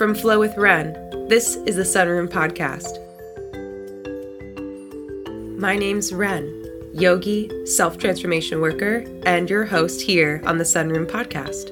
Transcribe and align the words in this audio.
From 0.00 0.14
Flow 0.14 0.40
with 0.40 0.56
Ren, 0.56 0.94
this 1.28 1.56
is 1.66 1.76
the 1.76 1.82
Sunroom 1.82 2.26
Podcast. 2.26 2.96
My 5.58 5.76
name's 5.76 6.10
Ren, 6.10 6.64
yogi, 6.94 7.50
self 7.66 7.98
transformation 7.98 8.62
worker, 8.62 9.04
and 9.26 9.50
your 9.50 9.66
host 9.66 10.00
here 10.00 10.42
on 10.46 10.56
the 10.56 10.64
Sunroom 10.64 11.04
Podcast. 11.04 11.70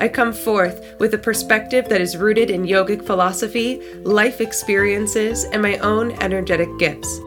I 0.00 0.08
come 0.08 0.32
forth 0.32 0.96
with 0.98 1.14
a 1.14 1.18
perspective 1.18 1.88
that 1.88 2.00
is 2.00 2.16
rooted 2.16 2.50
in 2.50 2.64
yogic 2.64 3.06
philosophy, 3.06 3.80
life 4.02 4.40
experiences, 4.40 5.44
and 5.44 5.62
my 5.62 5.78
own 5.78 6.20
energetic 6.20 6.68
gifts. 6.80 7.20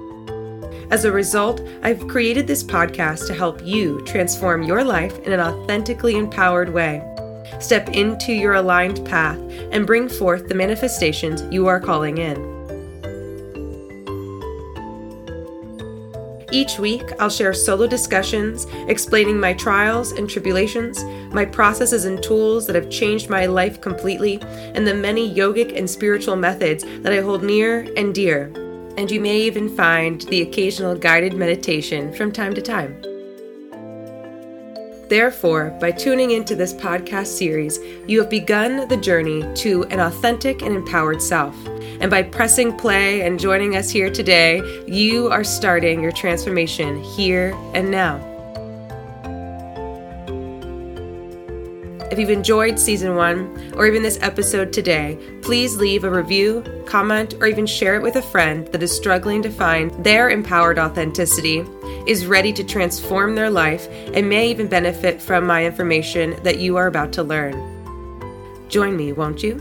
As 0.92 1.06
a 1.06 1.14
result, 1.14 1.62
I've 1.82 2.10
created 2.10 2.46
this 2.46 2.62
podcast 2.62 3.26
to 3.28 3.34
help 3.34 3.66
you 3.66 4.02
transform 4.02 4.64
your 4.64 4.84
life 4.84 5.18
in 5.20 5.32
an 5.32 5.40
authentically 5.40 6.18
empowered 6.18 6.74
way. 6.74 7.09
Step 7.60 7.90
into 7.90 8.32
your 8.34 8.54
aligned 8.54 9.06
path 9.06 9.40
and 9.72 9.86
bring 9.86 10.08
forth 10.08 10.48
the 10.48 10.56
manifestations 10.56 11.44
you 11.54 11.68
are 11.68 11.80
calling 11.80 12.18
in. 12.18 12.60
Each 16.52 16.80
week, 16.80 17.04
I'll 17.20 17.30
share 17.30 17.54
solo 17.54 17.86
discussions 17.86 18.66
explaining 18.88 19.40
my 19.40 19.54
trials 19.54 20.14
and 20.14 20.28
tribulations, 20.28 21.04
my 21.32 21.46
processes 21.46 22.06
and 22.06 22.22
tools 22.24 22.66
that 22.66 22.76
have 22.76 22.90
changed 22.90 23.30
my 23.30 23.46
life 23.46 23.82
completely, 23.82 24.42
and 24.74 24.88
the 24.88 24.96
many 24.96 25.32
yogic 25.32 25.78
and 25.78 25.88
spiritual 25.88 26.36
methods 26.36 26.84
that 27.02 27.14
I 27.14 27.22
hold 27.22 27.44
near 27.44 27.88
and 27.96 28.16
dear. 28.16 28.52
And 28.98 29.12
you 29.12 29.22
may 29.22 29.42
even 29.42 29.70
find 29.70 30.22
the 30.22 30.42
occasional 30.42 30.96
guided 30.96 31.34
meditation 31.34 32.12
from 32.14 32.32
time 32.32 32.56
to 32.56 32.62
time. 32.62 33.09
Therefore, 35.10 35.72
by 35.82 35.92
tuning 35.92 36.32
into 36.32 36.56
this 36.56 36.72
podcast 36.72 37.36
series, 37.36 37.80
you 38.08 38.20
have 38.20 38.30
begun 38.30 38.88
the 38.88 38.96
journey 38.96 39.44
to 39.56 39.84
an 39.86 40.00
authentic 40.00 40.62
and 40.62 40.76
empowered 40.76 41.20
self. 41.20 41.56
And 42.00 42.12
by 42.12 42.22
pressing 42.22 42.78
play 42.78 43.22
and 43.22 43.40
joining 43.40 43.76
us 43.76 43.90
here 43.90 44.12
today, 44.12 44.62
you 44.88 45.28
are 45.30 45.44
starting 45.44 46.04
your 46.04 46.12
transformation 46.12 47.02
here 47.02 47.58
and 47.74 47.90
now. 47.90 48.29
If 52.12 52.18
you've 52.18 52.32
enjoyed 52.32 52.80
season 52.80 53.16
one 53.16 53.72
or 53.76 53.86
even 53.86 54.02
this 54.02 54.18
episode 54.24 54.74
today, 54.74 55.20
please 55.44 55.78
leave 55.78 56.04
a 56.04 56.10
review, 56.10 56.64
comment, 56.88 57.36
or 57.40 57.46
even 57.46 57.68
share 57.68 57.96
it 57.98 58.02
with 58.02 58.16
a 58.16 58.22
friend 58.22 58.68
that 58.70 58.82
is 58.82 58.92
struggling 58.92 59.44
to 59.44 59.52
find 59.52 59.92
their 60.04 60.32
empowered 60.32 60.80
authenticity, 60.80 61.64
is 62.08 62.26
ready 62.26 62.52
to 62.54 62.64
transform 62.64 63.36
their 63.36 63.52
life, 63.52 63.88
and 64.16 64.28
may 64.28 64.50
even 64.50 64.68
benefit 64.68 65.22
from 65.22 65.46
my 65.46 65.64
information 65.64 66.36
that 66.42 66.60
you 66.60 66.78
are 66.78 66.88
about 66.88 67.14
to 67.14 67.22
learn. 67.22 67.54
Join 68.70 68.98
me, 68.98 69.14
won't 69.14 69.44
you? 69.44 69.58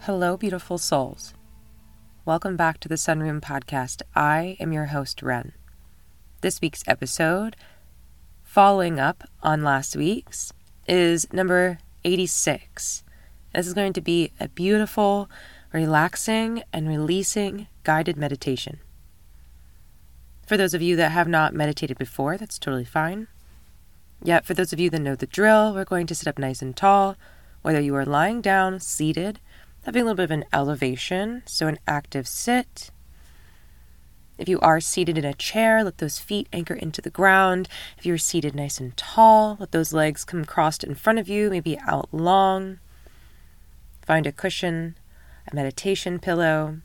Hello, 0.00 0.38
beautiful 0.38 0.78
souls. 0.78 1.34
Welcome 2.24 2.56
back 2.56 2.80
to 2.80 2.88
the 2.88 2.94
Sunroom 2.94 3.42
Podcast. 3.42 4.00
I 4.14 4.56
am 4.58 4.72
your 4.72 4.86
host, 4.86 5.20
Ren. 5.20 5.52
This 6.42 6.60
week's 6.60 6.82
episode, 6.88 7.54
following 8.42 8.98
up 8.98 9.22
on 9.44 9.62
last 9.62 9.94
week's, 9.94 10.52
is 10.88 11.32
number 11.32 11.78
86. 12.02 13.04
This 13.54 13.66
is 13.68 13.74
going 13.74 13.92
to 13.92 14.00
be 14.00 14.32
a 14.40 14.48
beautiful, 14.48 15.30
relaxing, 15.72 16.64
and 16.72 16.88
releasing 16.88 17.68
guided 17.84 18.16
meditation. 18.16 18.80
For 20.44 20.56
those 20.56 20.74
of 20.74 20.82
you 20.82 20.96
that 20.96 21.12
have 21.12 21.28
not 21.28 21.54
meditated 21.54 21.96
before, 21.96 22.36
that's 22.36 22.58
totally 22.58 22.84
fine. 22.84 23.28
Yet, 24.20 24.44
for 24.44 24.54
those 24.54 24.72
of 24.72 24.80
you 24.80 24.90
that 24.90 24.98
know 24.98 25.14
the 25.14 25.28
drill, 25.28 25.72
we're 25.72 25.84
going 25.84 26.08
to 26.08 26.14
sit 26.16 26.26
up 26.26 26.40
nice 26.40 26.60
and 26.60 26.76
tall, 26.76 27.14
whether 27.62 27.80
you 27.80 27.94
are 27.94 28.04
lying 28.04 28.40
down, 28.40 28.80
seated, 28.80 29.38
having 29.84 30.02
a 30.02 30.06
little 30.06 30.16
bit 30.16 30.24
of 30.24 30.32
an 30.32 30.44
elevation, 30.52 31.44
so 31.46 31.68
an 31.68 31.78
active 31.86 32.26
sit. 32.26 32.90
If 34.38 34.48
you 34.48 34.58
are 34.60 34.80
seated 34.80 35.18
in 35.18 35.24
a 35.24 35.34
chair, 35.34 35.84
let 35.84 35.98
those 35.98 36.18
feet 36.18 36.48
anchor 36.52 36.74
into 36.74 37.00
the 37.00 37.10
ground. 37.10 37.68
If 37.98 38.06
you're 38.06 38.18
seated 38.18 38.54
nice 38.54 38.80
and 38.80 38.96
tall, 38.96 39.56
let 39.60 39.72
those 39.72 39.92
legs 39.92 40.24
come 40.24 40.44
crossed 40.44 40.82
in 40.82 40.94
front 40.94 41.18
of 41.18 41.28
you, 41.28 41.50
maybe 41.50 41.78
out 41.86 42.08
long. 42.12 42.78
Find 44.04 44.26
a 44.26 44.32
cushion, 44.32 44.96
a 45.50 45.54
meditation 45.54 46.18
pillow. 46.18 46.78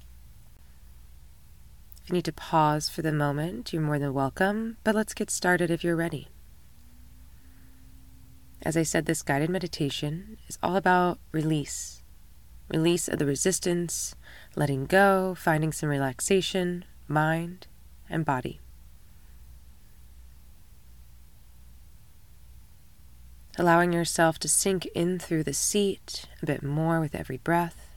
If 2.04 2.10
you 2.10 2.14
need 2.14 2.26
to 2.26 2.34
pause 2.34 2.90
for 2.90 3.02
the 3.02 3.12
moment, 3.12 3.74
you're 3.74 3.82
more 3.82 4.00
than 4.00 4.14
welcome, 4.14 4.78
but 4.84 4.96
let's 4.96 5.14
get 5.14 5.32
started 5.32 5.72
if 5.72 5.84
you're 5.84 5.96
ready. 5.96 6.28
As 8.62 8.76
I 8.76 8.84
said, 8.84 9.06
this 9.06 9.24
guided 9.24 9.50
meditation 9.50 10.38
is 10.48 10.58
all 10.62 10.76
about 10.76 11.20
release 11.32 12.04
release 12.70 13.08
of 13.08 13.18
the 13.20 13.26
resistance, 13.26 14.16
letting 14.56 14.86
go, 14.86 15.36
finding 15.36 15.72
some 15.72 15.90
relaxation, 15.90 16.84
mind 17.08 17.68
and 18.10 18.26
body. 18.26 18.60
Allowing 23.58 23.92
yourself 23.92 24.38
to 24.40 24.48
sink 24.48 24.86
in 24.94 25.18
through 25.18 25.44
the 25.44 25.54
seat 25.54 26.26
a 26.42 26.46
bit 26.46 26.62
more 26.62 27.00
with 27.00 27.16
every 27.16 27.38
breath. 27.38 27.90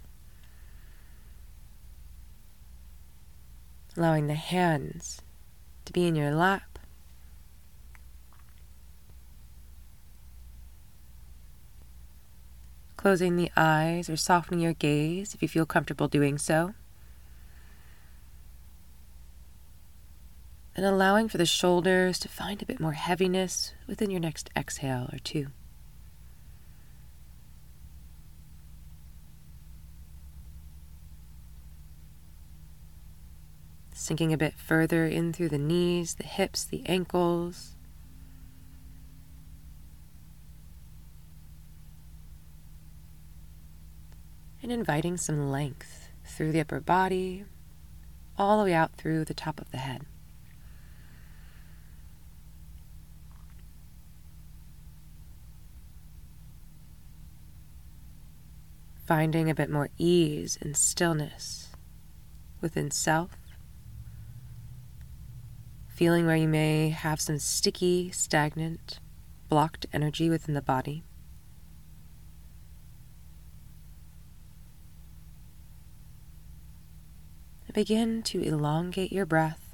Allowing 3.96 4.26
the 4.26 4.34
hands 4.34 5.20
to 5.84 5.92
be 5.92 6.06
in 6.06 6.16
your 6.16 6.32
lap 6.32 6.70
closing 13.00 13.36
the 13.36 13.50
eyes 13.56 14.10
or 14.10 14.16
softening 14.16 14.60
your 14.60 14.74
gaze 14.74 15.32
if 15.32 15.40
you 15.40 15.48
feel 15.48 15.64
comfortable 15.64 16.06
doing 16.06 16.36
so. 16.36 16.74
And 20.80 20.88
allowing 20.88 21.28
for 21.28 21.36
the 21.36 21.44
shoulders 21.44 22.18
to 22.20 22.28
find 22.28 22.62
a 22.62 22.64
bit 22.64 22.80
more 22.80 22.94
heaviness 22.94 23.74
within 23.86 24.10
your 24.10 24.18
next 24.18 24.48
exhale 24.56 25.10
or 25.12 25.18
two. 25.18 25.48
Sinking 33.92 34.32
a 34.32 34.38
bit 34.38 34.54
further 34.54 35.04
in 35.04 35.34
through 35.34 35.50
the 35.50 35.58
knees, 35.58 36.14
the 36.14 36.24
hips, 36.24 36.64
the 36.64 36.82
ankles. 36.86 37.74
and 44.62 44.72
inviting 44.72 45.18
some 45.18 45.50
length 45.50 46.08
through 46.24 46.52
the 46.52 46.60
upper 46.60 46.80
body, 46.80 47.44
all 48.38 48.56
the 48.56 48.64
way 48.64 48.72
out 48.72 48.94
through 48.94 49.26
the 49.26 49.34
top 49.34 49.60
of 49.60 49.70
the 49.72 49.76
head. 49.76 50.06
Finding 59.10 59.50
a 59.50 59.56
bit 59.56 59.68
more 59.68 59.88
ease 59.98 60.56
and 60.60 60.76
stillness 60.76 61.70
within 62.60 62.92
self. 62.92 63.32
Feeling 65.88 66.26
where 66.26 66.36
you 66.36 66.46
may 66.46 66.90
have 66.90 67.20
some 67.20 67.40
sticky, 67.40 68.12
stagnant, 68.12 69.00
blocked 69.48 69.84
energy 69.92 70.30
within 70.30 70.54
the 70.54 70.62
body. 70.62 71.02
begin 77.72 78.22
to 78.22 78.40
elongate 78.42 79.12
your 79.12 79.26
breath, 79.26 79.69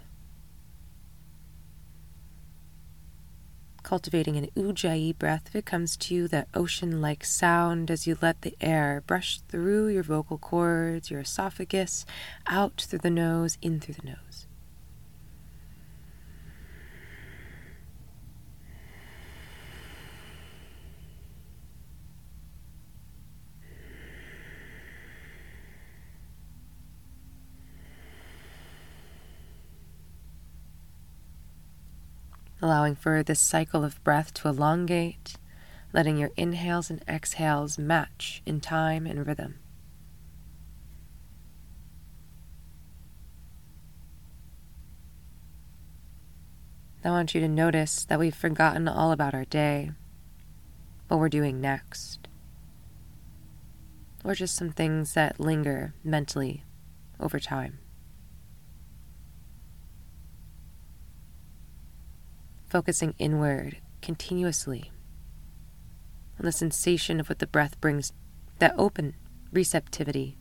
cultivating 3.86 4.36
an 4.36 4.48
ujjayi 4.56 5.16
breath 5.16 5.44
if 5.46 5.54
it 5.54 5.64
comes 5.64 5.96
to 5.96 6.12
you, 6.12 6.26
that 6.26 6.48
ocean 6.54 7.00
like 7.00 7.24
sound 7.24 7.88
as 7.88 8.04
you 8.04 8.18
let 8.20 8.42
the 8.42 8.56
air 8.60 9.04
brush 9.06 9.38
through 9.48 9.86
your 9.86 10.02
vocal 10.02 10.38
cords, 10.38 11.08
your 11.08 11.20
esophagus, 11.20 12.04
out 12.48 12.84
through 12.88 12.98
the 12.98 13.08
nose, 13.08 13.56
in 13.62 13.78
through 13.78 13.94
the 13.94 14.08
nose. 14.08 14.48
Allowing 32.66 32.96
for 32.96 33.22
this 33.22 33.38
cycle 33.38 33.84
of 33.84 34.02
breath 34.02 34.34
to 34.34 34.48
elongate, 34.48 35.36
letting 35.92 36.16
your 36.18 36.32
inhales 36.36 36.90
and 36.90 37.00
exhales 37.08 37.78
match 37.78 38.42
in 38.44 38.60
time 38.60 39.06
and 39.06 39.24
rhythm. 39.24 39.60
I 47.04 47.10
want 47.10 47.36
you 47.36 47.40
to 47.40 47.46
notice 47.46 48.04
that 48.04 48.18
we've 48.18 48.34
forgotten 48.34 48.88
all 48.88 49.12
about 49.12 49.32
our 49.32 49.44
day, 49.44 49.92
what 51.06 51.20
we're 51.20 51.28
doing 51.28 51.60
next, 51.60 52.26
or 54.24 54.34
just 54.34 54.56
some 54.56 54.70
things 54.70 55.14
that 55.14 55.38
linger 55.38 55.94
mentally 56.02 56.64
over 57.20 57.38
time. 57.38 57.78
Focusing 62.76 63.14
inward 63.19 63.78
continuously 64.02 64.93
on 66.38 66.44
the 66.44 66.52
sensation 66.52 67.19
of 67.19 67.31
what 67.31 67.38
the 67.38 67.46
breath 67.46 67.81
brings, 67.81 68.12
that 68.58 68.75
open 68.76 69.14
receptivity 69.50 70.37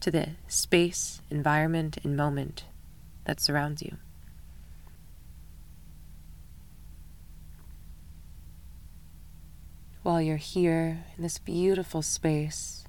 to 0.00 0.10
the 0.10 0.30
space, 0.48 1.20
environment, 1.30 1.96
and 2.02 2.16
moment 2.16 2.64
that 3.24 3.38
surrounds 3.40 3.82
you. 3.82 3.98
While 10.02 10.20
you're 10.20 10.38
here 10.38 11.04
in 11.16 11.22
this 11.22 11.38
beautiful 11.38 12.02
space, 12.02 12.82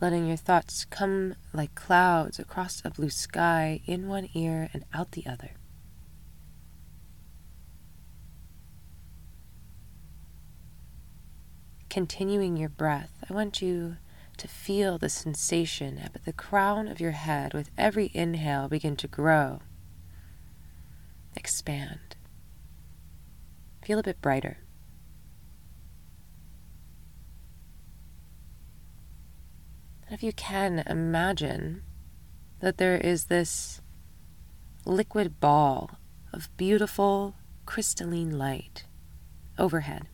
letting 0.00 0.28
your 0.28 0.36
thoughts 0.36 0.84
come 0.84 1.34
like 1.52 1.74
clouds 1.74 2.38
across 2.38 2.80
a 2.84 2.90
blue 2.90 3.10
sky 3.10 3.80
in 3.86 4.06
one 4.06 4.28
ear 4.34 4.70
and 4.72 4.84
out 4.94 5.10
the 5.10 5.26
other. 5.26 5.50
Continuing 11.96 12.58
your 12.58 12.68
breath, 12.68 13.24
I 13.26 13.32
want 13.32 13.62
you 13.62 13.96
to 14.36 14.46
feel 14.46 14.98
the 14.98 15.08
sensation 15.08 15.96
at 15.96 16.26
the 16.26 16.32
crown 16.34 16.88
of 16.88 17.00
your 17.00 17.12
head 17.12 17.54
with 17.54 17.70
every 17.78 18.10
inhale 18.12 18.68
begin 18.68 18.96
to 18.96 19.08
grow, 19.08 19.60
expand, 21.34 22.14
feel 23.82 23.98
a 23.98 24.02
bit 24.02 24.20
brighter. 24.20 24.58
And 30.04 30.12
if 30.12 30.22
you 30.22 30.34
can, 30.34 30.84
imagine 30.86 31.82
that 32.60 32.76
there 32.76 32.98
is 32.98 33.24
this 33.24 33.80
liquid 34.84 35.40
ball 35.40 35.92
of 36.30 36.54
beautiful 36.58 37.36
crystalline 37.64 38.36
light 38.36 38.84
overhead. 39.58 40.08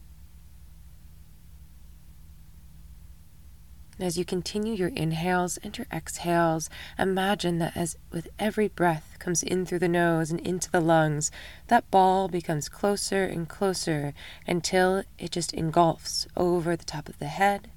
And 4.02 4.08
as 4.08 4.19
you 4.19 4.25
continue 4.25 4.75
your 4.75 4.88
inhales 4.88 5.58
and 5.58 5.78
your 5.78 5.87
exhales, 5.93 6.69
imagine 6.99 7.58
that 7.60 7.76
as 7.76 7.96
with 8.10 8.26
every 8.37 8.66
breath 8.66 9.16
comes 9.20 9.44
in 9.44 9.64
through 9.64 9.78
the 9.78 9.87
nose 9.87 10.32
and 10.32 10.40
into 10.40 10.69
the 10.69 10.81
lungs, 10.81 11.31
that 11.69 11.88
ball 11.88 12.26
becomes 12.26 12.69
closer 12.69 13.22
and 13.22 13.49
closer 13.49 14.12
until 14.44 15.04
it 15.20 15.31
just 15.31 15.54
engulfs 15.54 16.26
over 16.37 16.75
the 16.75 16.84
top 16.84 17.08
of 17.08 17.20
the 17.20 17.28
head, 17.28 17.70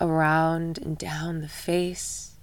around 0.00 0.78
and 0.78 0.96
down 0.96 1.42
the 1.42 1.46
face, 1.46 2.36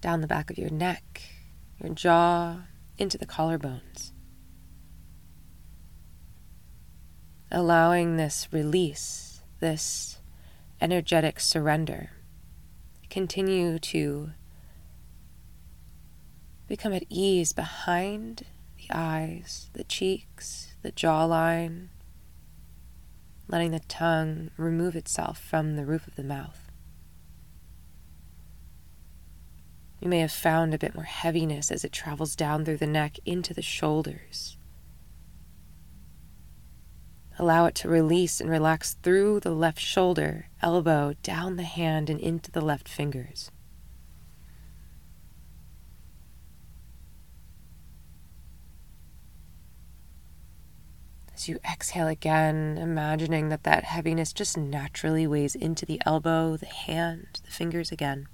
down 0.00 0.20
the 0.20 0.26
back 0.26 0.50
of 0.50 0.58
your 0.58 0.70
neck, 0.70 1.22
your 1.80 1.94
jaw, 1.94 2.62
into 2.98 3.16
the 3.16 3.24
collarbones. 3.24 4.10
Allowing 7.52 8.16
this 8.16 8.48
release 8.50 9.29
this 9.60 10.18
energetic 10.80 11.38
surrender. 11.38 12.10
Continue 13.08 13.78
to 13.78 14.30
become 16.66 16.92
at 16.92 17.04
ease 17.08 17.52
behind 17.52 18.44
the 18.76 18.94
eyes, 18.94 19.70
the 19.72 19.84
cheeks, 19.84 20.74
the 20.82 20.92
jawline, 20.92 21.88
letting 23.48 23.72
the 23.72 23.80
tongue 23.80 24.50
remove 24.56 24.96
itself 24.96 25.38
from 25.38 25.76
the 25.76 25.84
roof 25.84 26.06
of 26.06 26.16
the 26.16 26.24
mouth. 26.24 26.70
You 30.00 30.08
may 30.08 30.20
have 30.20 30.32
found 30.32 30.72
a 30.72 30.78
bit 30.78 30.94
more 30.94 31.04
heaviness 31.04 31.70
as 31.70 31.84
it 31.84 31.92
travels 31.92 32.34
down 32.34 32.64
through 32.64 32.78
the 32.78 32.86
neck 32.86 33.18
into 33.26 33.52
the 33.52 33.62
shoulders. 33.62 34.56
Allow 37.40 37.64
it 37.64 37.74
to 37.76 37.88
release 37.88 38.38
and 38.38 38.50
relax 38.50 38.98
through 39.02 39.40
the 39.40 39.54
left 39.54 39.80
shoulder, 39.80 40.50
elbow, 40.60 41.14
down 41.22 41.56
the 41.56 41.62
hand, 41.62 42.10
and 42.10 42.20
into 42.20 42.50
the 42.50 42.60
left 42.60 42.86
fingers. 42.86 43.50
As 51.34 51.48
you 51.48 51.58
exhale 51.64 52.08
again, 52.08 52.76
imagining 52.76 53.48
that 53.48 53.62
that 53.62 53.84
heaviness 53.84 54.34
just 54.34 54.58
naturally 54.58 55.26
weighs 55.26 55.54
into 55.54 55.86
the 55.86 56.02
elbow, 56.04 56.58
the 56.58 56.66
hand, 56.66 57.40
the 57.42 57.50
fingers 57.50 57.90
again. 57.90 58.28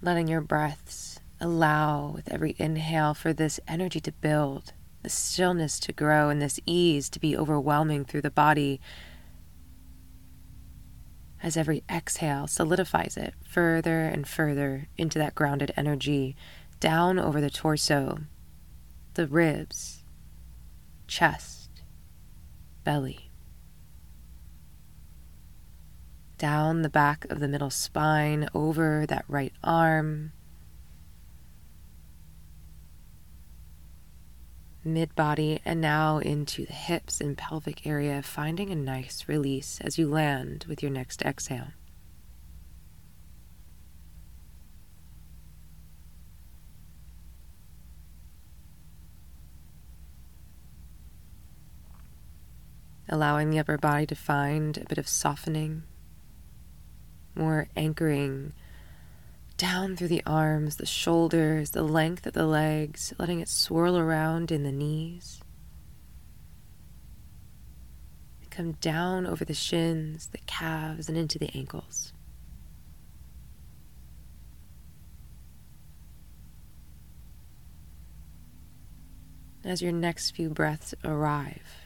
Letting 0.00 0.28
your 0.28 0.40
breaths 0.42 1.09
Allow 1.42 2.08
with 2.08 2.30
every 2.30 2.54
inhale 2.58 3.14
for 3.14 3.32
this 3.32 3.58
energy 3.66 3.98
to 4.00 4.12
build, 4.12 4.74
the 5.02 5.08
stillness 5.08 5.80
to 5.80 5.92
grow, 5.92 6.28
and 6.28 6.42
this 6.42 6.60
ease 6.66 7.08
to 7.08 7.18
be 7.18 7.34
overwhelming 7.34 8.04
through 8.04 8.20
the 8.20 8.30
body. 8.30 8.78
As 11.42 11.56
every 11.56 11.82
exhale 11.88 12.46
solidifies 12.46 13.16
it 13.16 13.32
further 13.48 14.02
and 14.02 14.28
further 14.28 14.88
into 14.98 15.18
that 15.18 15.34
grounded 15.34 15.72
energy 15.78 16.36
down 16.78 17.18
over 17.18 17.40
the 17.40 17.48
torso, 17.48 18.18
the 19.14 19.26
ribs, 19.26 20.04
chest, 21.06 21.70
belly, 22.84 23.30
down 26.36 26.82
the 26.82 26.90
back 26.90 27.24
of 27.30 27.40
the 27.40 27.48
middle 27.48 27.70
spine, 27.70 28.46
over 28.54 29.06
that 29.06 29.24
right 29.26 29.54
arm 29.64 30.32
mid 34.84 35.14
body, 35.14 35.60
and 35.64 35.80
now 35.80 36.18
into 36.18 36.64
the 36.64 36.72
hips 36.72 37.20
and 37.20 37.36
pelvic 37.36 37.86
area, 37.86 38.22
finding 38.22 38.70
a 38.70 38.74
nice 38.74 39.24
release 39.28 39.78
as 39.82 39.98
you 39.98 40.08
land 40.08 40.64
with 40.68 40.82
your 40.82 40.90
next 40.90 41.22
exhale. 41.22 41.68
Allowing 53.08 53.50
the 53.50 53.58
upper 53.58 53.76
body 53.76 54.06
to 54.06 54.14
find 54.14 54.78
a 54.78 54.84
bit 54.84 54.96
of 54.96 55.08
softening, 55.08 55.82
more 57.34 57.68
anchoring 57.76 58.52
down 59.60 59.94
through 59.94 60.08
the 60.08 60.22
arms, 60.24 60.76
the 60.76 60.86
shoulders, 60.86 61.72
the 61.72 61.82
length 61.82 62.26
of 62.26 62.32
the 62.32 62.46
legs, 62.46 63.12
letting 63.18 63.40
it 63.40 63.48
swirl 63.48 63.98
around 63.98 64.50
in 64.50 64.62
the 64.62 64.72
knees. 64.72 65.42
Come 68.48 68.72
down 68.80 69.26
over 69.26 69.44
the 69.44 69.52
shins, 69.52 70.28
the 70.28 70.38
calves, 70.46 71.10
and 71.10 71.18
into 71.18 71.38
the 71.38 71.50
ankles. 71.54 72.14
As 79.62 79.82
your 79.82 79.92
next 79.92 80.30
few 80.30 80.48
breaths 80.48 80.94
arrive, 81.04 81.84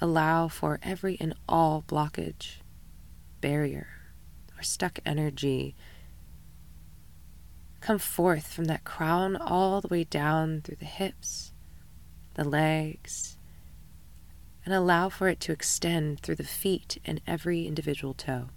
allow 0.00 0.48
for 0.48 0.78
every 0.82 1.18
and 1.20 1.34
all 1.46 1.84
blockage, 1.86 2.62
barrier, 3.42 3.88
or 4.56 4.62
stuck 4.62 4.98
energy 5.04 5.76
come 7.86 7.98
forth 8.00 8.52
from 8.52 8.64
that 8.64 8.82
crown 8.82 9.36
all 9.36 9.80
the 9.80 9.86
way 9.86 10.02
down 10.02 10.60
through 10.60 10.74
the 10.74 10.84
hips, 10.84 11.52
the 12.34 12.42
legs, 12.42 13.38
and 14.64 14.74
allow 14.74 15.08
for 15.08 15.28
it 15.28 15.38
to 15.38 15.52
extend 15.52 16.18
through 16.18 16.34
the 16.34 16.42
feet 16.42 16.98
and 17.04 17.20
every 17.28 17.64
individual 17.64 18.12
toe. 18.12 18.48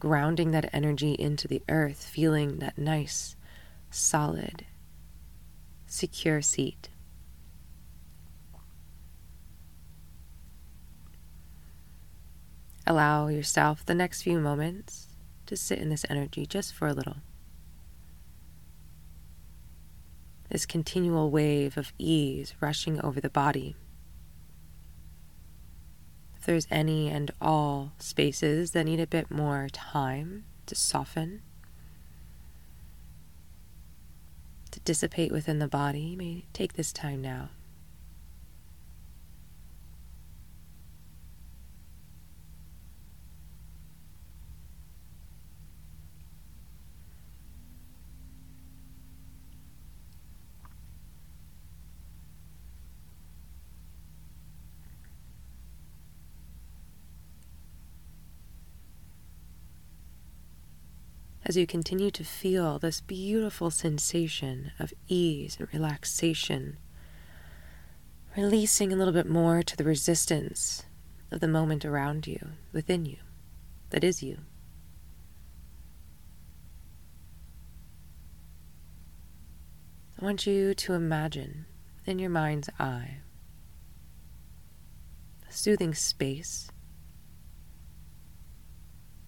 Grounding 0.00 0.50
that 0.52 0.70
energy 0.72 1.12
into 1.12 1.46
the 1.46 1.60
earth, 1.68 2.06
feeling 2.06 2.58
that 2.60 2.78
nice, 2.78 3.36
solid, 3.90 4.64
secure 5.86 6.40
seat. 6.40 6.88
Allow 12.86 13.28
yourself 13.28 13.84
the 13.84 13.94
next 13.94 14.22
few 14.22 14.38
moments 14.38 15.08
to 15.46 15.56
sit 15.56 15.78
in 15.78 15.88
this 15.88 16.04
energy 16.08 16.46
just 16.46 16.74
for 16.74 16.88
a 16.88 16.92
little. 16.92 17.16
This 20.50 20.66
continual 20.66 21.30
wave 21.30 21.76
of 21.76 21.92
ease 21.98 22.54
rushing 22.60 23.00
over 23.00 23.20
the 23.20 23.28
body. 23.28 23.74
If 26.36 26.46
there's 26.46 26.68
any 26.70 27.08
and 27.08 27.30
all 27.40 27.92
spaces 27.98 28.70
that 28.70 28.84
need 28.84 29.00
a 29.00 29.06
bit 29.06 29.30
more 29.30 29.68
time 29.72 30.44
to 30.66 30.74
soften, 30.74 31.42
to 34.70 34.80
dissipate 34.80 35.32
within 35.32 35.58
the 35.58 35.68
body, 35.68 36.00
you 36.00 36.16
may 36.16 36.44
take 36.52 36.74
this 36.74 36.92
time 36.92 37.20
now. 37.20 37.48
As 61.48 61.56
you 61.56 61.64
continue 61.64 62.10
to 62.10 62.24
feel 62.24 62.76
this 62.76 63.00
beautiful 63.00 63.70
sensation 63.70 64.72
of 64.80 64.92
ease 65.06 65.56
and 65.60 65.68
relaxation, 65.72 66.76
releasing 68.36 68.92
a 68.92 68.96
little 68.96 69.12
bit 69.12 69.28
more 69.28 69.62
to 69.62 69.76
the 69.76 69.84
resistance 69.84 70.82
of 71.30 71.38
the 71.38 71.46
moment 71.46 71.84
around 71.84 72.26
you, 72.26 72.48
within 72.72 73.06
you, 73.06 73.18
that 73.90 74.02
is 74.02 74.24
you. 74.24 74.38
I 80.20 80.24
want 80.24 80.48
you 80.48 80.74
to 80.74 80.94
imagine 80.94 81.66
in 82.06 82.18
your 82.18 82.30
mind's 82.30 82.70
eye 82.80 83.18
a 85.48 85.52
soothing 85.52 85.94
space. 85.94 86.68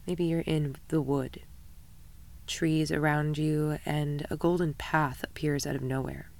Maybe 0.05 0.25
you're 0.25 0.41
in 0.41 0.75
the 0.89 1.01
wood 1.01 1.43
trees 2.49 2.91
around 2.91 3.39
you, 3.39 3.79
and 3.85 4.27
a 4.31 4.37
golden 4.37 4.75
path 4.75 5.23
appears 5.23 5.67
out 5.67 5.77
of 5.77 5.83
nowhere. 5.83 6.31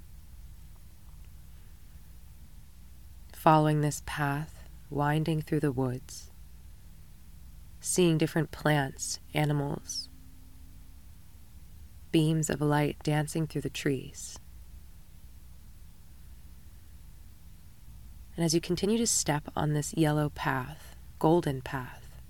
Following 3.33 3.81
this 3.81 4.01
path, 4.05 4.63
winding 4.89 5.41
through 5.41 5.61
the 5.61 5.71
woods, 5.71 6.31
seeing 7.79 8.17
different 8.17 8.51
plants, 8.51 9.19
animals, 9.33 10.09
beams 12.11 12.49
of 12.49 12.59
light 12.61 12.97
dancing 13.03 13.47
through 13.47 13.61
the 13.61 13.69
trees. 13.69 14.39
And 18.35 18.45
as 18.45 18.53
you 18.53 18.61
continue 18.61 18.97
to 18.97 19.07
step 19.07 19.49
on 19.55 19.73
this 19.73 19.93
yellow 19.95 20.29
path, 20.29 20.95
golden 21.19 21.61
path, 21.61 22.21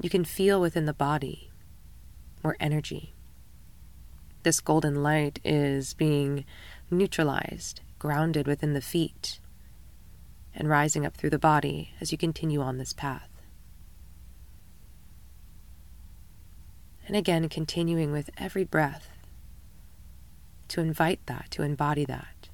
you 0.00 0.08
can 0.08 0.24
feel 0.24 0.60
within 0.60 0.86
the 0.86 0.94
body 0.94 1.49
or 2.42 2.56
energy. 2.60 3.14
This 4.42 4.60
golden 4.60 5.02
light 5.02 5.38
is 5.44 5.94
being 5.94 6.44
neutralized, 6.90 7.80
grounded 7.98 8.46
within 8.46 8.72
the 8.72 8.80
feet, 8.80 9.38
and 10.54 10.68
rising 10.68 11.04
up 11.04 11.16
through 11.16 11.30
the 11.30 11.38
body 11.38 11.92
as 12.00 12.10
you 12.12 12.18
continue 12.18 12.60
on 12.60 12.78
this 12.78 12.92
path. 12.92 13.28
And 17.06 17.16
again, 17.16 17.48
continuing 17.48 18.12
with 18.12 18.30
every 18.38 18.64
breath 18.64 19.10
to 20.68 20.80
invite 20.80 21.20
that, 21.26 21.50
to 21.50 21.62
embody 21.62 22.04
that, 22.04 22.48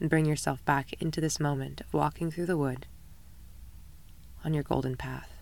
and 0.00 0.08
bring 0.08 0.24
yourself 0.24 0.64
back 0.64 0.92
into 1.02 1.20
this 1.20 1.40
moment 1.40 1.80
of 1.80 1.92
walking 1.92 2.30
through 2.30 2.46
the 2.46 2.56
wood 2.56 2.86
on 4.44 4.54
your 4.54 4.62
golden 4.62 4.96
path. 4.96 5.35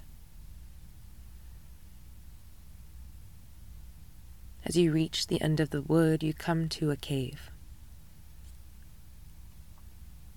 As 4.67 4.77
you 4.77 4.93
reach 4.93 5.27
the 5.27 5.41
end 5.43 5.61
of 5.61 5.71
the 5.71 5.83
wood, 5.83 6.23
you 6.23 6.33
come 6.33 6.69
to 6.71 6.91
a 6.91 6.97
cave. 6.97 7.51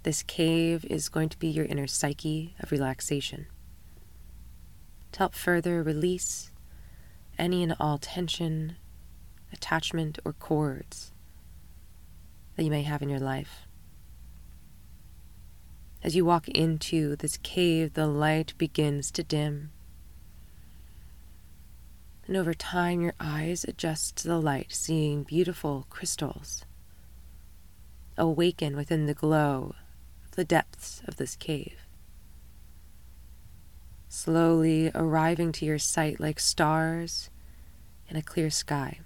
This 0.04 0.22
cave 0.22 0.86
is 0.86 1.10
going 1.10 1.30
to 1.30 1.40
be 1.40 1.48
your 1.48 1.66
inner 1.66 1.88
psyche 1.88 2.54
of 2.60 2.72
relaxation. 2.72 3.48
To 5.14 5.20
help 5.20 5.34
further 5.34 5.82
release 5.82 6.52
any 7.38 7.64
and 7.64 7.76
all 7.80 7.98
tension, 7.98 8.76
attachment, 9.54 10.20
or 10.26 10.34
cords 10.34 11.14
that 12.56 12.64
you 12.64 12.72
may 12.72 12.84
have 12.84 13.02
in 13.02 13.10
your 13.10 13.20
life. 13.20 13.68
As 16.04 16.16
you 16.16 16.26
walk 16.26 16.50
into 16.50 17.16
this 17.16 17.38
cave, 17.38 17.94
the 17.94 18.08
light 18.08 18.54
begins 18.58 19.10
to 19.12 19.24
dim 19.24 19.72
and 22.28 22.36
over 22.36 22.54
time 22.54 23.02
your 23.02 23.14
eyes 23.20 23.64
adjust 23.64 24.18
to 24.18 24.28
the 24.28 24.40
light, 24.40 24.68
seeing 24.70 25.24
beautiful 25.24 25.86
crystals. 25.90 26.66
Awaken 28.18 28.76
within 28.76 29.06
the 29.06 29.14
glow 29.14 29.76
of 30.26 30.36
the 30.36 30.44
depths 30.44 31.02
of 31.08 31.16
this 31.16 31.38
cave. 31.38 31.78
Slowly 34.10 34.92
arriving 34.94 35.54
to 35.54 35.66
your 35.66 35.80
sight 35.80 36.20
like 36.20 36.40
stars 36.40 37.30
in 38.10 38.18
a 38.18 38.22
clear 38.22 38.50
sky. 38.50 39.00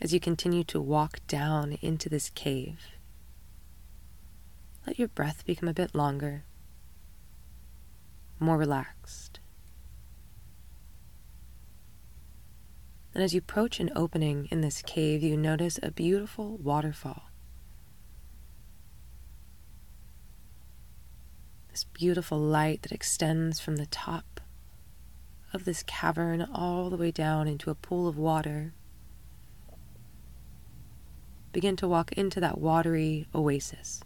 As 0.00 0.14
you 0.14 0.18
continue 0.18 0.64
to 0.64 0.80
walk 0.80 1.20
down 1.28 1.78
into 1.82 2.08
this 2.08 2.30
cave, 2.30 2.80
let 4.86 4.98
your 4.98 5.08
breath 5.08 5.44
become 5.44 5.68
a 5.68 5.74
bit 5.74 5.94
longer 5.94 6.44
more 8.42 8.58
relaxed. 8.58 9.40
And 13.14 13.22
as 13.22 13.34
you 13.34 13.38
approach 13.38 13.78
an 13.78 13.90
opening 13.94 14.48
in 14.50 14.62
this 14.62 14.82
cave, 14.82 15.22
you 15.22 15.36
notice 15.36 15.78
a 15.82 15.90
beautiful 15.90 16.56
waterfall. 16.56 17.30
This 21.70 21.84
beautiful 21.84 22.38
light 22.38 22.82
that 22.82 22.92
extends 22.92 23.60
from 23.60 23.76
the 23.76 23.86
top 23.86 24.40
of 25.52 25.64
this 25.64 25.82
cavern 25.82 26.46
all 26.52 26.88
the 26.90 26.96
way 26.96 27.10
down 27.10 27.48
into 27.48 27.70
a 27.70 27.74
pool 27.74 28.08
of 28.08 28.16
water. 28.16 28.72
Begin 31.52 31.76
to 31.76 31.88
walk 31.88 32.12
into 32.12 32.40
that 32.40 32.58
watery 32.58 33.26
oasis. 33.34 34.02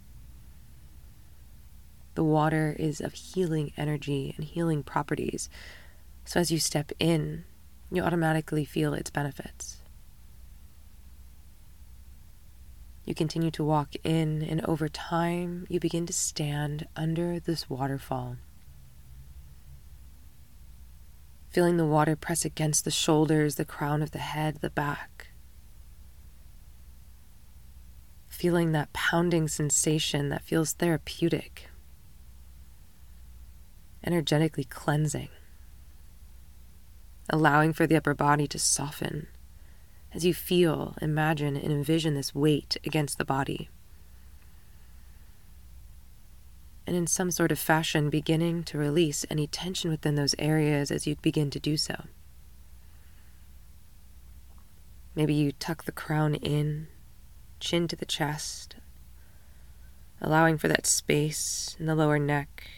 The 2.17 2.23
water 2.23 2.75
is 2.79 2.99
of 2.99 3.13
healing 3.13 3.73
energy 3.77 4.33
and 4.35 4.43
healing 4.43 4.81
properties. 4.81 5.51
So 6.25 6.39
as 6.39 6.51
you 6.51 6.57
step 6.57 6.91
in, 6.97 7.43
you 7.91 8.01
automatically 8.01 8.65
feel 8.65 8.95
its 8.95 9.11
benefits. 9.11 9.83
You 13.05 13.13
continue 13.13 13.51
to 13.51 13.63
walk 13.63 13.93
in, 14.03 14.41
and 14.41 14.65
over 14.65 14.89
time, 14.89 15.67
you 15.69 15.79
begin 15.79 16.07
to 16.07 16.11
stand 16.11 16.87
under 16.95 17.39
this 17.39 17.69
waterfall. 17.69 18.37
Feeling 21.51 21.77
the 21.77 21.85
water 21.85 22.15
press 22.15 22.43
against 22.43 22.83
the 22.83 22.89
shoulders, 22.89 23.57
the 23.57 23.63
crown 23.63 24.01
of 24.01 24.09
the 24.09 24.17
head, 24.17 24.61
the 24.61 24.71
back. 24.71 25.27
Feeling 28.27 28.71
that 28.71 28.91
pounding 28.91 29.47
sensation 29.47 30.29
that 30.29 30.41
feels 30.41 30.73
therapeutic 30.73 31.69
energetically 34.07 34.63
cleansing, 34.63 35.29
allowing 37.29 37.73
for 37.73 37.85
the 37.85 37.97
upper 37.97 38.15
body 38.15 38.47
to 38.47 38.57
soften 38.57 39.27
as 40.13 40.25
you 40.25 40.33
feel, 40.33 40.95
imagine, 41.01 41.55
and 41.55 41.71
envision 41.71 42.15
this 42.15 42.33
weight 42.33 42.77
against 42.85 43.17
the 43.17 43.25
body. 43.25 43.69
And 46.87 46.95
in 46.95 47.05
some 47.05 47.29
sort 47.31 47.51
of 47.51 47.59
fashion, 47.59 48.09
beginning 48.09 48.63
to 48.63 48.77
release 48.77 49.25
any 49.29 49.45
tension 49.45 49.91
within 49.91 50.15
those 50.15 50.33
areas 50.39 50.89
as 50.89 51.05
you 51.05 51.17
begin 51.21 51.49
to 51.51 51.59
do 51.59 51.75
so. 51.75 52.05
Maybe 55.13 55.33
you 55.33 55.51
tuck 55.51 55.83
the 55.83 55.91
crown 55.91 56.35
in, 56.35 56.87
chin 57.59 57.87
to 57.89 57.95
the 57.95 58.05
chest, 58.05 58.75
allowing 60.21 60.57
for 60.57 60.67
that 60.67 60.87
space 60.87 61.75
in 61.79 61.85
the 61.85 61.95
lower 61.95 62.17
neck 62.17 62.69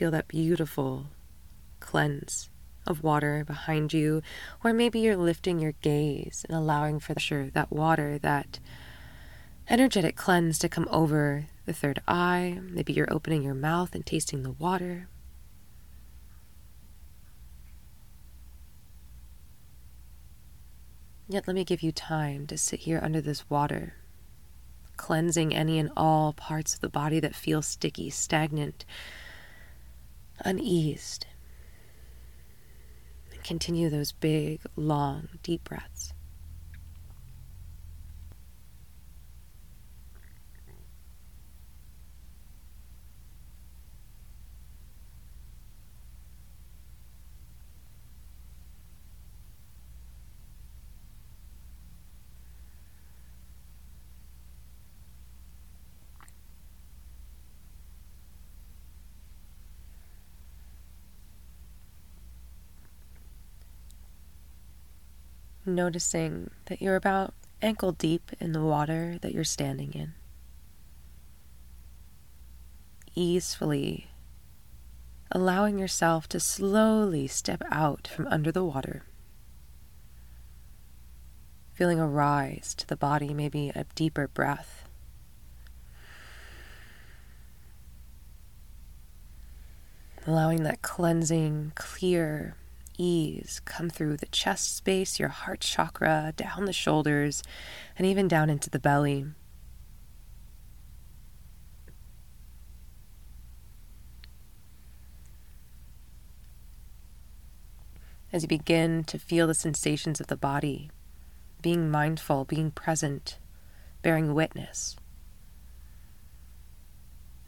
feel 0.00 0.10
that 0.10 0.28
beautiful 0.28 1.08
cleanse 1.78 2.48
of 2.86 3.02
water 3.02 3.44
behind 3.46 3.92
you, 3.92 4.22
or 4.64 4.72
maybe 4.72 4.98
you're 4.98 5.14
lifting 5.14 5.58
your 5.58 5.72
gaze 5.82 6.42
and 6.48 6.56
allowing 6.56 6.98
for 6.98 7.12
the, 7.12 7.20
sure, 7.20 7.50
that 7.50 7.70
water, 7.70 8.16
that 8.16 8.58
energetic 9.68 10.16
cleanse 10.16 10.58
to 10.58 10.70
come 10.70 10.88
over 10.90 11.44
the 11.66 11.74
third 11.74 12.00
eye. 12.08 12.58
Maybe 12.62 12.94
you're 12.94 13.12
opening 13.12 13.42
your 13.42 13.52
mouth 13.52 13.94
and 13.94 14.06
tasting 14.06 14.42
the 14.42 14.52
water. 14.52 15.06
Yet 21.28 21.46
let 21.46 21.54
me 21.54 21.62
give 21.62 21.82
you 21.82 21.92
time 21.92 22.46
to 22.46 22.56
sit 22.56 22.80
here 22.80 23.00
under 23.02 23.20
this 23.20 23.50
water, 23.50 23.96
cleansing 24.96 25.54
any 25.54 25.78
and 25.78 25.90
all 25.94 26.32
parts 26.32 26.72
of 26.72 26.80
the 26.80 26.88
body 26.88 27.20
that 27.20 27.34
feel 27.34 27.60
sticky, 27.60 28.08
stagnant, 28.08 28.86
uneased. 30.44 31.26
And 33.32 33.42
continue 33.44 33.90
those 33.90 34.12
big, 34.12 34.60
long, 34.76 35.28
deep 35.42 35.64
breaths. 35.64 36.12
Noticing 65.74 66.50
that 66.66 66.80
you're 66.80 66.96
about 66.96 67.34
ankle 67.62 67.92
deep 67.92 68.30
in 68.40 68.52
the 68.52 68.62
water 68.62 69.18
that 69.20 69.32
you're 69.32 69.44
standing 69.44 69.92
in. 69.92 70.14
Easefully 73.14 74.10
allowing 75.32 75.78
yourself 75.78 76.28
to 76.28 76.40
slowly 76.40 77.26
step 77.26 77.62
out 77.70 78.08
from 78.08 78.26
under 78.28 78.50
the 78.50 78.64
water. 78.64 79.04
Feeling 81.72 82.00
a 82.00 82.06
rise 82.06 82.74
to 82.74 82.86
the 82.86 82.96
body, 82.96 83.32
maybe 83.32 83.70
a 83.74 83.84
deeper 83.94 84.28
breath. 84.28 84.88
Allowing 90.26 90.62
that 90.64 90.82
cleansing, 90.82 91.72
clear 91.74 92.56
ease 93.00 93.60
come 93.64 93.88
through 93.88 94.18
the 94.18 94.26
chest 94.26 94.76
space, 94.76 95.18
your 95.18 95.30
heart 95.30 95.60
chakra, 95.60 96.34
down 96.36 96.66
the 96.66 96.72
shoulders, 96.72 97.42
and 97.96 98.06
even 98.06 98.28
down 98.28 98.50
into 98.50 98.68
the 98.68 98.78
belly. 98.78 99.26
As 108.32 108.42
you 108.42 108.48
begin 108.48 109.02
to 109.04 109.18
feel 109.18 109.46
the 109.46 109.54
sensations 109.54 110.20
of 110.20 110.28
the 110.28 110.36
body, 110.36 110.90
being 111.62 111.90
mindful, 111.90 112.44
being 112.44 112.70
present, 112.70 113.38
bearing 114.02 114.34
witness 114.34 114.96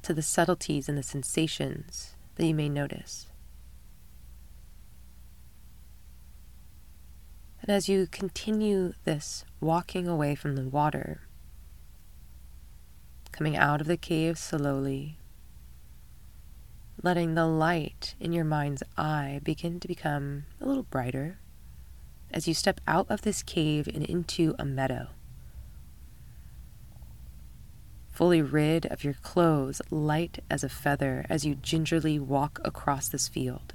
to 0.03 0.13
the 0.13 0.23
subtleties 0.23 0.89
and 0.89 0.99
the 0.99 1.03
sensations 1.03 2.17
that 2.35 2.47
you 2.47 2.55
may 2.55 2.69
notice. 2.69 3.32
And 7.62 7.71
as 7.71 7.88
you 7.88 8.09
continue 8.09 8.95
this 9.04 9.45
walking 9.61 10.09
away 10.09 10.35
from 10.35 10.57
the 10.57 10.69
water, 10.69 11.21
coming 13.31 13.57
out 13.57 13.81
of 13.81 13.87
the 13.87 13.97
cave 13.97 14.37
slowly, 14.37 15.16
letting 17.04 17.35
the 17.35 17.47
light 17.47 18.16
in 18.19 18.33
your 18.33 18.45
mind's 18.45 18.83
eye 18.99 19.40
begin 19.45 19.78
to 19.78 19.87
become 19.87 20.45
a 20.61 20.66
little 20.66 20.83
brighter 20.83 21.38
as 22.33 22.49
you 22.49 22.54
step 22.54 22.81
out 22.88 23.07
of 23.09 23.23
this 23.23 23.45
cave 23.45 23.87
and 23.87 24.04
into 24.04 24.57
a 24.59 24.64
meadow. 24.64 25.09
Fully 28.11 28.42
rid 28.42 28.87
of 28.87 29.05
your 29.05 29.14
clothes, 29.14 29.81
light 29.88 30.42
as 30.51 30.64
a 30.64 30.68
feather, 30.68 31.25
as 31.29 31.46
you 31.46 31.55
gingerly 31.55 32.18
walk 32.18 32.61
across 32.64 33.09
this 33.09 33.29
field. 33.29 33.75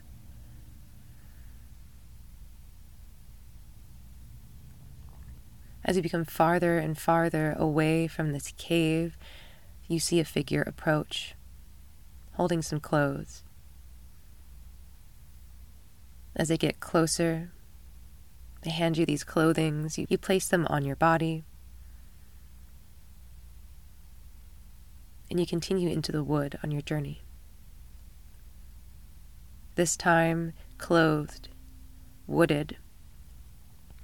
As 5.88 5.96
you 5.96 6.04
become 6.04 6.26
farther 6.26 6.78
and 6.78 6.98
farther 6.98 7.56
away 7.58 8.08
from 8.08 8.34
this 8.34 8.54
cave, 8.58 9.18
you 9.88 10.00
see 10.00 10.20
a 10.20 10.26
figure 10.26 10.62
approach, 10.62 11.34
holding 12.34 12.62
some 12.62 12.82
clothes. 12.82 13.42
As 16.36 16.50
they 16.50 16.58
get 16.58 16.82
closer, 16.82 17.52
they 18.64 18.70
hand 18.70 18.98
you 18.98 19.06
these 19.06 19.24
clothings. 19.24 19.98
You, 19.98 20.06
you 20.10 20.18
place 20.18 20.50
them 20.50 20.68
on 20.70 20.84
your 20.84 20.98
body. 20.98 21.46
And 25.32 25.40
you 25.40 25.48
continue 25.48 25.90
into 25.90 26.12
the 26.12 26.24
wood 26.24 26.60
on 26.64 26.72
your 26.72 26.82
journey. 26.82 27.22
This 29.76 29.96
time, 29.96 30.52
clothed, 30.78 31.48
wooded, 32.26 32.76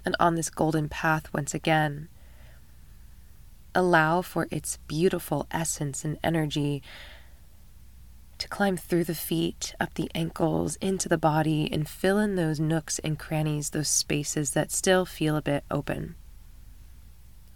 and 0.06 0.16
on 0.20 0.36
this 0.36 0.50
golden 0.50 0.90
path 0.90 1.32
once 1.34 1.54
again. 1.54 2.10
Allow 3.76 4.22
for 4.22 4.48
its 4.52 4.78
beautiful 4.88 5.48
essence 5.52 6.06
and 6.06 6.18
energy 6.24 6.84
to 8.38 8.48
climb 8.48 8.76
through 8.78 9.06
the 9.06 9.16
feet, 9.16 9.74
up 9.80 9.94
the 9.94 10.12
ankles, 10.14 10.76
into 10.78 11.08
the 11.08 11.18
body, 11.18 11.72
and 11.72 11.88
fill 11.88 12.20
in 12.20 12.36
those 12.36 12.60
nooks 12.60 13.00
and 13.00 13.18
crannies, 13.18 13.70
those 13.70 13.88
spaces 13.88 14.52
that 14.52 14.72
still 14.72 15.06
feel 15.06 15.38
a 15.38 15.42
bit 15.42 15.64
open, 15.72 16.16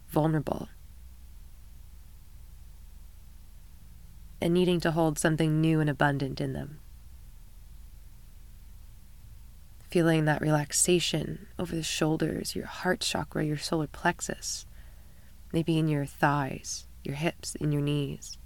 vulnerable, 0.07 0.69
and 4.39 4.53
needing 4.53 4.79
to 4.79 4.91
hold 4.91 5.19
something 5.19 5.60
new 5.60 5.79
and 5.79 5.89
abundant 5.89 6.39
in 6.39 6.53
them 6.53 6.79
feeling 9.89 10.26
that 10.26 10.41
relaxation 10.41 11.47
over 11.58 11.76
the 11.76 11.84
shoulders, 11.84 12.56
your 12.56 12.65
heart 12.65 13.00
chakra, 13.00 13.45
your 13.45 13.58
solar 13.58 13.88
plexus, 13.88 14.65
maybe 15.54 15.78
in 15.78 15.88
your 15.88 16.06
thighs, 16.06 16.86
your 17.04 17.15
hips, 17.15 17.56
in 17.56 17.71
your 17.71 17.82
knees. 17.82 18.38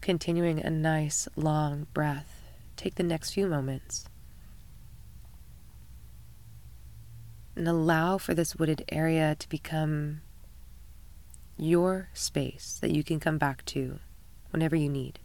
Continuing 0.00 0.60
a 0.60 0.70
nice 0.70 1.28
long 1.36 1.86
breath, 1.94 2.42
take 2.76 2.94
the 2.94 3.02
next 3.02 3.30
few 3.32 3.46
moments. 3.46 4.06
And 7.56 7.68
allow 7.68 8.18
for 8.18 8.34
this 8.34 8.56
wooded 8.56 8.84
area 8.90 9.36
to 9.38 9.48
become 9.48 10.22
your 11.56 12.08
space 12.12 12.78
that 12.80 12.90
you 12.90 13.04
can 13.04 13.20
come 13.20 13.38
back 13.38 13.64
to 13.66 14.00
whenever 14.50 14.74
you 14.74 14.88
need 14.88 15.20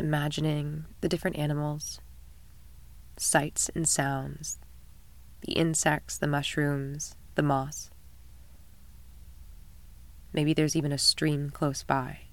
imagining 0.00 0.86
the 1.00 1.08
different 1.08 1.36
animals, 1.36 2.00
sights 3.16 3.70
and 3.74 3.88
sounds, 3.88 4.58
the 5.42 5.52
insects, 5.52 6.18
the 6.18 6.26
mushrooms, 6.26 7.14
the 7.34 7.42
moss. 7.42 7.90
Maybe 10.32 10.54
there's 10.54 10.76
even 10.76 10.92
a 10.92 10.98
stream 10.98 11.50
close 11.50 11.82
by. 11.82 12.29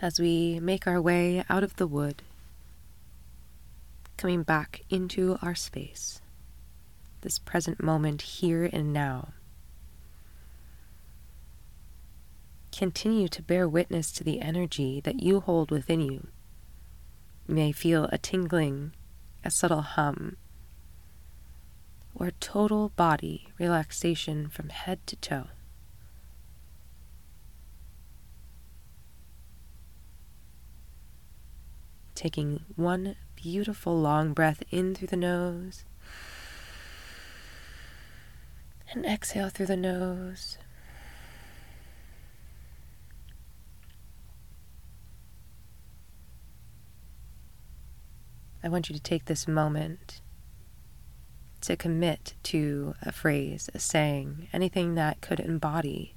As 0.00 0.20
we 0.20 0.60
make 0.60 0.86
our 0.86 1.00
way 1.00 1.44
out 1.48 1.64
of 1.64 1.76
the 1.76 1.86
wood, 1.86 2.22
coming 4.16 4.42
back 4.42 4.82
into 4.90 5.38
our 5.42 5.54
space, 5.54 6.20
this 7.22 7.38
present 7.38 7.82
moment 7.82 8.22
here 8.22 8.68
and 8.72 8.92
now. 8.92 9.28
Continue 12.70 13.28
to 13.28 13.42
bear 13.42 13.68
witness 13.68 14.12
to 14.12 14.22
the 14.22 14.40
energy 14.40 15.00
that 15.00 15.20
you 15.20 15.40
hold 15.40 15.70
within 15.70 16.00
you. 16.00 16.28
You 17.48 17.54
may 17.54 17.72
feel 17.72 18.04
a 18.12 18.18
tingling, 18.18 18.92
a 19.44 19.50
subtle 19.50 19.82
hum, 19.82 20.36
or 22.14 22.30
total 22.38 22.90
body 22.90 23.48
relaxation 23.58 24.48
from 24.48 24.68
head 24.68 25.04
to 25.06 25.16
toe. 25.16 25.46
Taking 32.18 32.64
one 32.74 33.14
beautiful 33.36 33.96
long 33.96 34.32
breath 34.32 34.60
in 34.72 34.92
through 34.92 35.06
the 35.06 35.16
nose 35.16 35.84
And 38.92 39.06
exhale 39.06 39.50
through 39.50 39.66
the 39.66 39.76
nose. 39.76 40.58
I 48.64 48.68
want 48.68 48.88
you 48.88 48.96
to 48.96 49.00
take 49.00 49.26
this 49.26 49.46
moment 49.46 50.20
to 51.60 51.76
commit 51.76 52.34
to 52.44 52.94
a 53.02 53.12
phrase, 53.12 53.70
a 53.74 53.78
saying, 53.78 54.48
anything 54.52 54.96
that 54.96 55.20
could 55.20 55.38
embody 55.38 56.14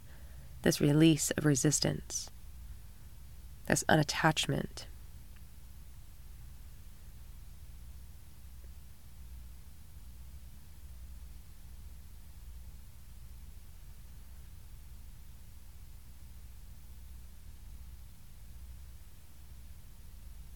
this 0.64 0.82
release 0.82 1.30
of 1.32 1.46
resistance, 1.46 2.32
this 3.68 3.84
unattachment. 3.88 4.86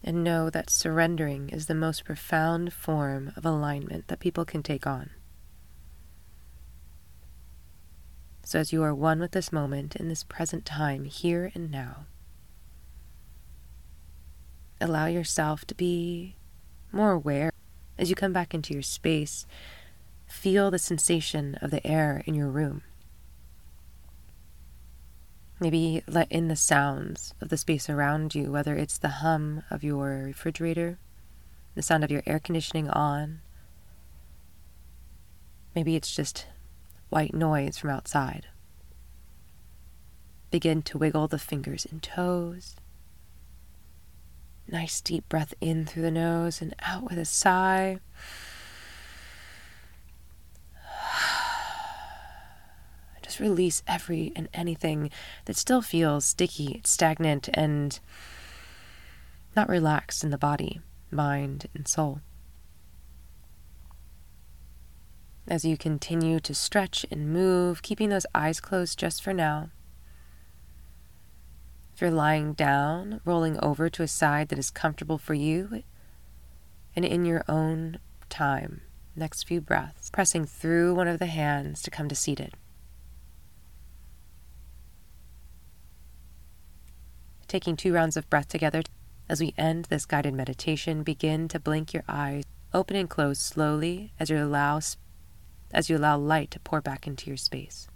And 0.05 0.23
know 0.23 0.51
that 0.51 0.69
surrendering 0.69 1.49
is 1.49 1.65
the 1.65 1.73
most 1.73 2.05
profound 2.05 2.71
form 2.71 3.33
of 3.35 3.43
alignment 3.43 4.07
that 4.07 4.19
people 4.19 4.45
can 4.45 4.61
take 4.61 4.85
on. 4.85 5.09
So, 8.43 8.59
as 8.59 8.71
you 8.71 8.83
are 8.83 8.93
one 8.93 9.19
with 9.19 9.31
this 9.31 9.51
moment 9.51 9.95
in 9.95 10.07
this 10.07 10.23
present 10.23 10.63
time, 10.63 11.05
here 11.05 11.51
and 11.55 11.71
now, 11.71 12.05
allow 14.79 15.07
yourself 15.07 15.65
to 15.65 15.73
be 15.73 16.35
more 16.91 17.13
aware 17.13 17.51
as 17.97 18.11
you 18.11 18.15
come 18.15 18.31
back 18.31 18.53
into 18.53 18.73
your 18.73 18.83
space. 18.83 19.47
Feel 20.27 20.69
the 20.69 20.77
sensation 20.77 21.55
of 21.55 21.71
the 21.71 21.85
air 21.85 22.21
in 22.27 22.35
your 22.35 22.49
room. 22.49 22.83
Maybe 25.59 26.03
let 26.07 26.31
in 26.31 26.49
the 26.49 26.55
sounds 26.55 27.33
of 27.39 27.49
the 27.49 27.57
space 27.57 27.89
around 27.89 28.35
you, 28.35 28.51
whether 28.51 28.75
it's 28.75 28.97
the 28.97 29.09
hum 29.09 29.63
of 29.71 29.83
your 29.83 30.23
refrigerator, 30.25 30.99
the 31.75 31.81
sound 31.81 32.03
of 32.03 32.11
your 32.11 32.23
air 32.25 32.39
conditioning 32.39 32.89
on. 32.89 33.39
Maybe 35.73 35.95
it's 35.95 36.13
just 36.13 36.47
white 37.09 37.33
noise 37.33 37.77
from 37.77 37.91
outside. 37.91 38.47
Begin 40.51 40.81
to 40.83 40.97
wiggle 40.97 41.27
the 41.27 41.39
fingers 41.39 41.85
and 41.89 42.03
toes. 42.03 42.75
Nice 44.67 44.99
deep 44.99 45.27
breath 45.29 45.53
in 45.61 45.85
through 45.85 46.03
the 46.03 46.11
nose 46.11 46.61
and 46.61 46.73
out 46.81 47.03
with 47.03 47.17
a 47.17 47.25
sigh. 47.25 47.99
Release 53.39 53.83
every 53.87 54.31
and 54.35 54.47
anything 54.53 55.09
that 55.45 55.57
still 55.57 55.81
feels 55.81 56.25
sticky, 56.25 56.81
stagnant, 56.85 57.49
and 57.53 57.99
not 59.55 59.69
relaxed 59.69 60.23
in 60.23 60.29
the 60.29 60.37
body, 60.37 60.81
mind, 61.11 61.67
and 61.73 61.87
soul. 61.87 62.21
As 65.47 65.63
you 65.63 65.77
continue 65.77 66.39
to 66.39 66.55
stretch 66.55 67.05
and 67.11 67.31
move, 67.31 67.81
keeping 67.81 68.09
those 68.09 68.25
eyes 68.33 68.59
closed 68.59 68.97
just 68.97 69.21
for 69.21 69.33
now. 69.33 69.69
If 71.93 72.01
you're 72.01 72.11
lying 72.11 72.53
down, 72.53 73.21
rolling 73.23 73.59
over 73.63 73.89
to 73.89 74.03
a 74.03 74.07
side 74.07 74.49
that 74.49 74.59
is 74.59 74.71
comfortable 74.71 75.17
for 75.17 75.33
you, 75.33 75.83
and 76.95 77.05
in 77.05 77.25
your 77.25 77.43
own 77.47 77.99
time, 78.29 78.81
next 79.15 79.43
few 79.43 79.61
breaths, 79.61 80.09
pressing 80.09 80.45
through 80.45 80.95
one 80.95 81.07
of 81.07 81.19
the 81.19 81.27
hands 81.27 81.81
to 81.83 81.91
come 81.91 82.09
to 82.09 82.15
seated. 82.15 82.55
Taking 87.55 87.77
two 87.77 87.93
rounds 87.93 88.17
of 88.17 88.29
breath 88.29 88.49
together. 88.49 88.81
As 89.29 89.39
we 89.39 89.53
end 89.57 89.85
this 89.85 90.05
guided 90.05 90.33
meditation, 90.33 91.03
begin 91.03 91.47
to 91.47 91.57
blink 91.57 91.93
your 91.93 92.03
eyes, 92.05 92.43
open 92.73 92.97
and 92.97 93.09
close 93.09 93.39
slowly 93.39 94.11
as 94.19 94.29
you 94.29 94.37
allow 94.43 94.81
as 95.71 95.89
you 95.89 95.95
allow 95.95 96.17
light 96.17 96.51
to 96.51 96.59
pour 96.59 96.81
back 96.81 97.07
into 97.07 97.27
your 97.27 97.37
space. 97.37 97.87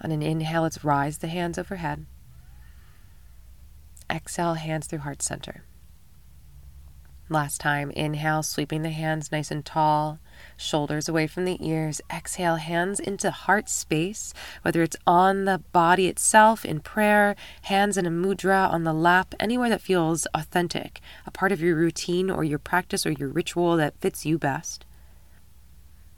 On 0.00 0.12
an 0.12 0.22
inhale, 0.22 0.62
let's 0.62 0.84
rise 0.84 1.18
the 1.18 1.26
hands 1.26 1.58
overhead. 1.58 2.06
Exhale, 4.08 4.54
hands 4.54 4.86
through 4.86 5.00
heart 5.00 5.22
center. 5.22 5.64
Last 7.32 7.62
time, 7.62 7.90
inhale, 7.92 8.42
sweeping 8.42 8.82
the 8.82 8.90
hands 8.90 9.32
nice 9.32 9.50
and 9.50 9.64
tall, 9.64 10.18
shoulders 10.54 11.08
away 11.08 11.26
from 11.26 11.46
the 11.46 11.56
ears. 11.66 12.02
Exhale, 12.14 12.56
hands 12.56 13.00
into 13.00 13.30
heart 13.30 13.70
space, 13.70 14.34
whether 14.60 14.82
it's 14.82 14.98
on 15.06 15.46
the 15.46 15.62
body 15.72 16.08
itself 16.08 16.62
in 16.62 16.80
prayer, 16.80 17.34
hands 17.62 17.96
in 17.96 18.04
a 18.04 18.10
mudra 18.10 18.70
on 18.70 18.84
the 18.84 18.92
lap, 18.92 19.34
anywhere 19.40 19.70
that 19.70 19.80
feels 19.80 20.26
authentic, 20.34 21.00
a 21.24 21.30
part 21.30 21.52
of 21.52 21.62
your 21.62 21.74
routine 21.74 22.28
or 22.28 22.44
your 22.44 22.58
practice 22.58 23.06
or 23.06 23.12
your 23.12 23.30
ritual 23.30 23.78
that 23.78 23.98
fits 23.98 24.26
you 24.26 24.36
best. 24.36 24.84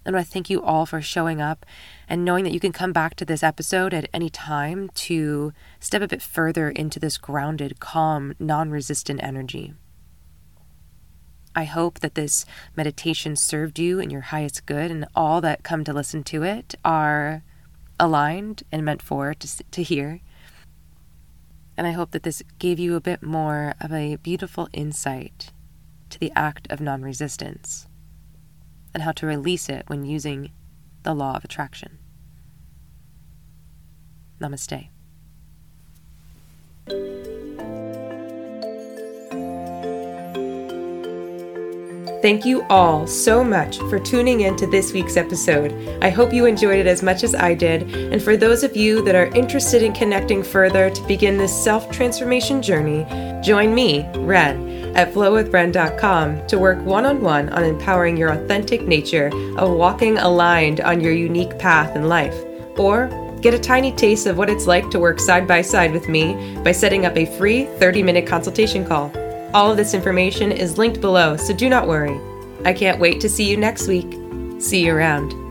And 0.04 0.16
I 0.16 0.24
thank 0.24 0.50
you 0.50 0.64
all 0.64 0.84
for 0.84 1.00
showing 1.00 1.40
up 1.40 1.64
and 2.08 2.24
knowing 2.24 2.42
that 2.42 2.52
you 2.52 2.58
can 2.58 2.72
come 2.72 2.92
back 2.92 3.14
to 3.14 3.24
this 3.24 3.44
episode 3.44 3.94
at 3.94 4.10
any 4.12 4.30
time 4.30 4.90
to 4.96 5.52
step 5.78 6.02
a 6.02 6.08
bit 6.08 6.22
further 6.22 6.70
into 6.70 6.98
this 6.98 7.18
grounded, 7.18 7.78
calm, 7.78 8.34
non 8.40 8.70
resistant 8.70 9.22
energy. 9.22 9.74
I 11.54 11.64
hope 11.64 12.00
that 12.00 12.14
this 12.14 12.44
meditation 12.76 13.36
served 13.36 13.78
you 13.78 14.00
in 14.00 14.10
your 14.10 14.22
highest 14.22 14.66
good, 14.66 14.90
and 14.90 15.06
all 15.14 15.40
that 15.40 15.62
come 15.62 15.84
to 15.84 15.92
listen 15.92 16.24
to 16.24 16.42
it 16.42 16.74
are 16.84 17.42
aligned 17.98 18.64
and 18.72 18.84
meant 18.84 19.02
for 19.02 19.34
to, 19.34 19.64
to 19.70 19.82
hear. 19.82 20.20
And 21.76 21.86
I 21.86 21.92
hope 21.92 22.10
that 22.12 22.22
this 22.22 22.42
gave 22.58 22.78
you 22.78 22.96
a 22.96 23.00
bit 23.00 23.22
more 23.22 23.74
of 23.80 23.92
a 23.92 24.16
beautiful 24.16 24.68
insight 24.72 25.52
to 26.10 26.18
the 26.18 26.32
act 26.36 26.66
of 26.70 26.80
non 26.80 27.02
resistance 27.02 27.86
and 28.92 29.02
how 29.02 29.12
to 29.12 29.26
release 29.26 29.68
it 29.68 29.84
when 29.88 30.04
using 30.04 30.52
the 31.02 31.14
law 31.14 31.36
of 31.36 31.44
attraction. 31.44 31.98
Namaste. 34.40 34.88
Thank 42.24 42.46
you 42.46 42.62
all 42.70 43.06
so 43.06 43.44
much 43.44 43.76
for 43.80 43.98
tuning 43.98 44.40
in 44.40 44.56
to 44.56 44.66
this 44.66 44.94
week's 44.94 45.18
episode. 45.18 45.74
I 46.02 46.08
hope 46.08 46.32
you 46.32 46.46
enjoyed 46.46 46.78
it 46.78 46.86
as 46.86 47.02
much 47.02 47.22
as 47.22 47.34
I 47.34 47.52
did. 47.52 47.82
And 47.94 48.22
for 48.22 48.34
those 48.34 48.64
of 48.64 48.74
you 48.74 49.04
that 49.04 49.14
are 49.14 49.26
interested 49.36 49.82
in 49.82 49.92
connecting 49.92 50.42
further 50.42 50.88
to 50.88 51.06
begin 51.06 51.36
this 51.36 51.52
self 51.54 51.90
transformation 51.90 52.62
journey, 52.62 53.04
join 53.42 53.74
me, 53.74 54.08
Ren, 54.14 54.96
at 54.96 55.12
flowwithren.com 55.12 56.46
to 56.46 56.58
work 56.58 56.82
one 56.86 57.04
on 57.04 57.20
one 57.20 57.50
on 57.50 57.62
empowering 57.62 58.16
your 58.16 58.30
authentic 58.30 58.86
nature 58.86 59.26
of 59.58 59.72
walking 59.72 60.16
aligned 60.16 60.80
on 60.80 61.02
your 61.02 61.12
unique 61.12 61.58
path 61.58 61.94
in 61.94 62.08
life. 62.08 62.42
Or 62.78 63.10
Get 63.42 63.52
a 63.52 63.58
tiny 63.58 63.92
taste 63.92 64.26
of 64.26 64.38
what 64.38 64.48
it's 64.48 64.66
like 64.66 64.88
to 64.88 64.98
work 64.98 65.20
side 65.20 65.46
by 65.46 65.60
side 65.60 65.92
with 65.92 66.08
me 66.08 66.56
by 66.64 66.72
setting 66.72 67.04
up 67.04 67.18
a 67.18 67.26
free 67.36 67.66
30 67.78 68.02
minute 68.02 68.26
consultation 68.26 68.86
call. 68.86 69.12
All 69.54 69.70
of 69.70 69.76
this 69.76 69.94
information 69.94 70.50
is 70.50 70.78
linked 70.78 71.00
below, 71.00 71.36
so 71.36 71.54
do 71.54 71.68
not 71.68 71.86
worry. 71.86 72.20
I 72.64 72.72
can't 72.72 72.98
wait 72.98 73.20
to 73.20 73.28
see 73.28 73.48
you 73.48 73.56
next 73.56 73.86
week. 73.86 74.18
See 74.58 74.84
you 74.84 74.92
around. 74.92 75.43